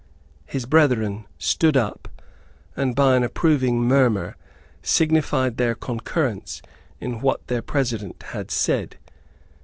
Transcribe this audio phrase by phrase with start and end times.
[0.47, 2.07] His brethren stood up,
[2.75, 4.35] and by an approving murmur
[4.81, 6.63] signified their concurrence
[6.99, 8.97] in what their President had said.